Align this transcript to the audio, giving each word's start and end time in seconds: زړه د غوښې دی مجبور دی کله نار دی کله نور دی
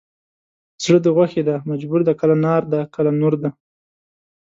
زړه 0.83 0.99
د 1.01 1.07
غوښې 1.15 1.41
دی 1.47 1.55
مجبور 1.71 2.01
دی 2.07 2.13
کله 2.21 2.35
نار 2.45 2.61
دی 2.71 2.81
کله 2.95 3.09
نور 3.21 3.33
دی 3.41 3.49